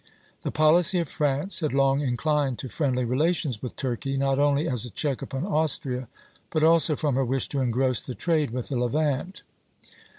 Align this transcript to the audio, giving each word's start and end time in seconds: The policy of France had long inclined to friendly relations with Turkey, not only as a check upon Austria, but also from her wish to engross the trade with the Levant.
The 0.41 0.49
policy 0.49 0.97
of 0.97 1.07
France 1.07 1.59
had 1.59 1.73
long 1.73 2.01
inclined 2.01 2.57
to 2.57 2.69
friendly 2.69 3.05
relations 3.05 3.61
with 3.61 3.75
Turkey, 3.75 4.17
not 4.17 4.39
only 4.39 4.67
as 4.67 4.83
a 4.83 4.89
check 4.89 5.21
upon 5.21 5.45
Austria, 5.45 6.07
but 6.49 6.63
also 6.63 6.95
from 6.95 7.13
her 7.13 7.23
wish 7.25 7.47
to 7.49 7.59
engross 7.59 8.01
the 8.01 8.15
trade 8.15 8.49
with 8.49 8.69
the 8.69 8.77
Levant. 8.79 9.43